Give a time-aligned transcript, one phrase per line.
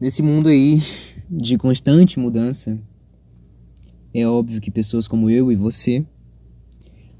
[0.00, 0.80] Nesse mundo aí
[1.28, 2.78] de constante mudança,
[4.14, 6.06] é óbvio que pessoas como eu e você,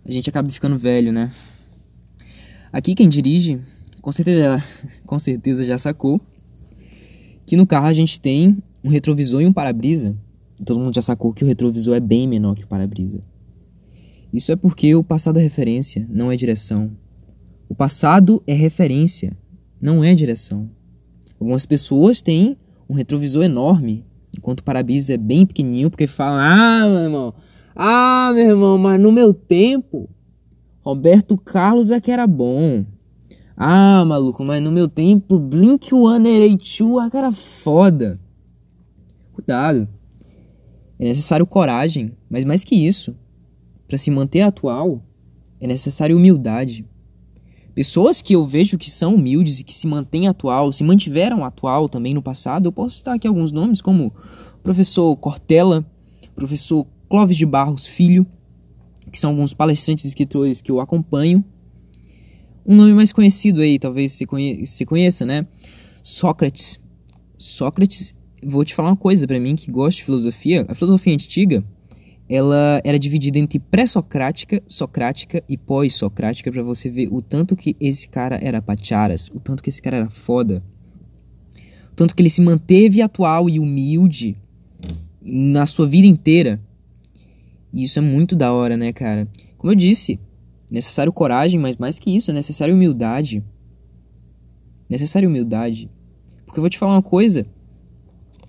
[0.05, 1.33] a gente acaba ficando velho, né?
[2.73, 3.61] Aqui quem dirige,
[4.01, 4.63] com certeza,
[5.05, 6.21] com certeza já sacou
[7.45, 10.17] que no carro a gente tem um retrovisor e um para-brisa.
[10.65, 13.21] Todo mundo já sacou que o retrovisor é bem menor que o para-brisa.
[14.33, 16.93] Isso é porque o passado é referência, não é direção.
[17.69, 19.37] O passado é referência,
[19.81, 20.71] não é direção.
[21.41, 22.57] Algumas pessoas têm
[22.89, 24.05] um retrovisor enorme,
[24.37, 27.35] enquanto o para-brisa é bem pequenininho, porque falam: Ah, meu irmão,
[27.77, 30.09] ah, meu irmão, mas no meu tempo,
[30.81, 32.85] Roberto Carlos é que era bom.
[33.57, 38.21] Ah, maluco, mas no meu tempo, Blink 182 é que era foda.
[39.33, 39.89] Cuidado.
[40.99, 43.15] É necessário coragem, mas mais que isso,
[43.87, 45.03] para se manter atual,
[45.61, 46.85] é necessário humildade.
[47.79, 51.89] Pessoas que eu vejo que são humildes e que se mantêm atual, se mantiveram atual
[51.89, 54.13] também no passado, eu posso citar aqui alguns nomes como
[54.65, 55.89] professor Cortella,
[56.35, 58.27] professor Clóvis de Barros Filho,
[59.13, 61.45] que são alguns palestrantes e escritores que eu acompanho.
[62.67, 65.47] Um nome mais conhecido aí, talvez se, conhe se conheça, né?
[66.03, 66.81] Sócrates.
[67.39, 70.67] Sócrates, vou te falar uma coisa para mim que gosta de filosofia.
[70.69, 71.65] A filosofia antiga,
[72.29, 78.09] ela era dividida entre pré-socrática, socrática e pós-socrática para você ver o tanto que esse
[78.09, 80.63] cara era pacharas, o tanto que esse cara era foda.
[81.91, 84.37] O tanto que ele se manteve atual e humilde
[85.23, 86.61] na sua vida inteira.
[87.73, 89.27] E isso é muito da hora, né, cara?
[89.57, 90.21] Como eu disse,
[90.71, 93.43] necessário coragem, mas mais que isso, é necessário humildade.
[94.89, 95.91] Necessário humildade.
[96.45, 97.47] Porque eu vou te falar uma coisa,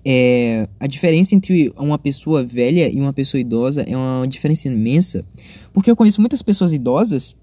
[0.04, 5.24] é, a diferença entre uma pessoa velha e uma pessoa idosa é uma diferença imensa.
[5.72, 7.36] Porque eu conheço muitas pessoas idosas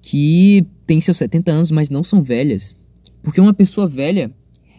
[0.00, 2.76] que têm seus 70 anos, mas não são velhas.
[3.22, 4.32] Porque uma pessoa velha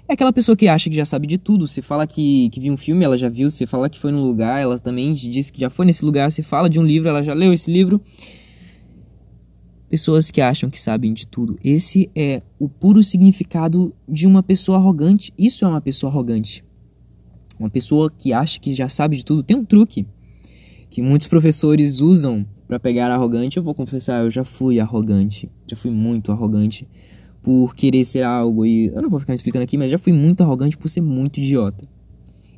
[0.07, 1.65] é aquela pessoa que acha que já sabe de tudo.
[1.65, 3.49] Você fala que, que viu um filme, ela já viu.
[3.49, 6.31] Você fala que foi num lugar, ela também disse que já foi nesse lugar.
[6.31, 8.01] Você fala de um livro, ela já leu esse livro.
[9.93, 11.55] Pessoas que acham que sabem de tudo.
[11.63, 15.31] Esse é o puro significado de uma pessoa arrogante.
[15.37, 16.65] Isso é uma pessoa arrogante.
[17.59, 19.43] Uma pessoa que acha que já sabe de tudo.
[19.43, 20.07] Tem um truque
[20.89, 23.57] que muitos professores usam para pegar arrogante.
[23.57, 25.47] Eu vou confessar, eu já fui arrogante.
[25.67, 26.87] Já fui muito arrogante
[27.43, 28.65] por querer ser algo.
[28.65, 31.01] E eu não vou ficar me explicando aqui, mas já fui muito arrogante por ser
[31.01, 31.87] muito idiota.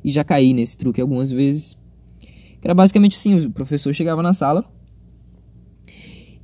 [0.02, 1.76] E já caí nesse truque algumas vezes.
[2.18, 4.64] Que era basicamente assim: o professor chegava na sala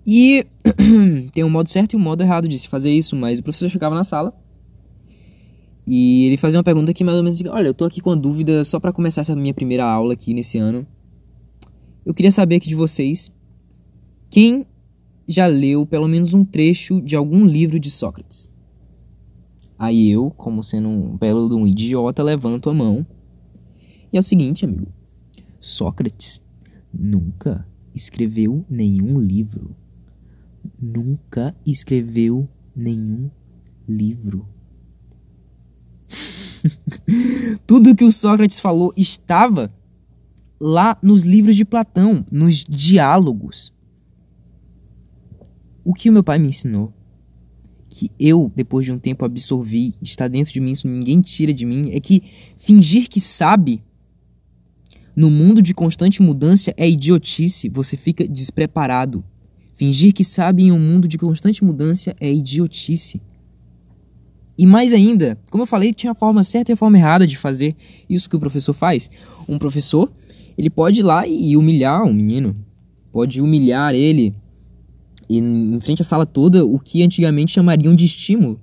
[0.07, 0.45] e
[1.33, 3.69] tem um modo certo e um modo errado de se fazer isso, mas o professor
[3.69, 4.35] chegava na sala
[5.87, 8.11] e ele fazia uma pergunta que mais ou menos assim, olha, eu tô aqui com
[8.11, 10.87] a dúvida só para começar essa minha primeira aula aqui nesse ano.
[12.05, 13.31] Eu queria saber aqui de vocês
[14.31, 14.67] quem
[15.27, 18.51] já leu pelo menos um trecho de algum livro de Sócrates.
[19.79, 23.05] Aí eu, como sendo um belo de um idiota, levanto a mão.
[24.13, 24.87] E é o seguinte, amigo.
[25.59, 26.41] Sócrates
[26.93, 29.75] nunca escreveu nenhum livro
[30.83, 33.31] nunca escreveu nenhum
[33.89, 34.49] livro.
[37.67, 39.73] Tudo que o Sócrates falou estava
[40.61, 43.73] lá nos livros de Platão, nos diálogos.
[45.85, 46.93] O que o meu pai me ensinou,
[47.89, 51.65] que eu, depois de um tempo, absorvi, está dentro de mim, isso ninguém tira de
[51.65, 52.23] mim, é que
[52.57, 53.83] fingir que sabe
[55.15, 59.23] no mundo de constante mudança é idiotice, você fica despreparado.
[59.83, 63.21] Fingir que sabe em um mundo de constante mudança é idiotice.
[64.57, 67.37] E mais ainda, como eu falei, tinha a forma certa e a forma errada de
[67.37, 67.75] fazer
[68.09, 69.11] isso que o professor faz.
[69.49, 70.13] Um professor,
[70.57, 72.55] ele pode ir lá e humilhar um menino,
[73.11, 74.33] pode humilhar ele
[75.29, 78.61] e em frente à sala toda o que antigamente chamariam de estímulo.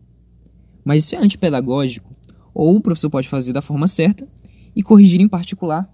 [0.86, 2.16] Mas isso é antipedagógico.
[2.54, 4.26] Ou o professor pode fazer da forma certa
[4.74, 5.94] e corrigir em particular.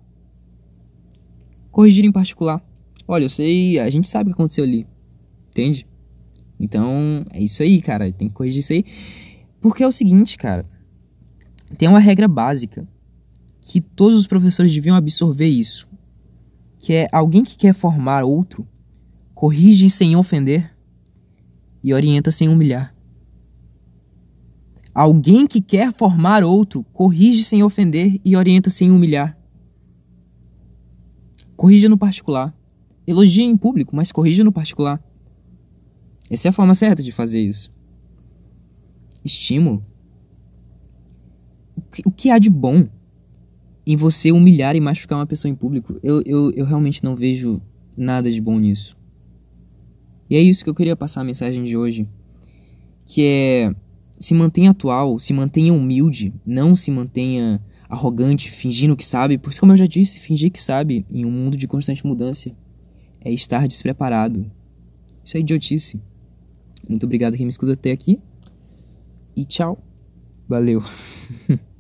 [1.72, 2.64] Corrigir em particular.
[3.08, 4.86] Olha, eu sei, a gente sabe o que aconteceu ali.
[5.56, 5.88] Entende?
[6.60, 8.12] Então, é isso aí, cara.
[8.12, 8.84] Tem que corrigir isso aí.
[9.62, 10.66] Porque é o seguinte, cara.
[11.78, 12.86] Tem uma regra básica
[13.62, 15.88] que todos os professores deviam absorver isso.
[16.78, 18.68] Que é alguém que quer formar outro,
[19.34, 20.76] corrige sem ofender
[21.82, 22.94] e orienta sem humilhar.
[24.94, 29.38] Alguém que quer formar outro, corrige sem ofender e orienta sem humilhar.
[31.56, 32.54] Corrija no particular.
[33.08, 35.02] Elogie em público, mas corrija no particular.
[36.30, 37.72] Essa é a forma certa de fazer isso.
[39.24, 39.82] Estímulo.
[41.78, 42.88] O que, o que há de bom
[43.86, 46.00] em você humilhar e machucar uma pessoa em público?
[46.02, 47.62] Eu, eu, eu realmente não vejo
[47.96, 48.98] nada de bom nisso.
[50.30, 52.10] E é isso que eu queria passar a mensagem de hoje.
[53.06, 53.76] Que é
[54.18, 59.38] se mantenha atual, se mantenha humilde, não se mantenha arrogante, fingindo que sabe.
[59.38, 62.52] Porque como eu já disse, fingir que sabe em um mundo de constante mudança
[63.22, 64.50] é estar despreparado.
[65.24, 66.00] Isso é idiotice.
[66.88, 68.20] Muito obrigado quem me escuta até aqui.
[69.36, 69.78] E tchau.
[70.48, 70.84] Valeu.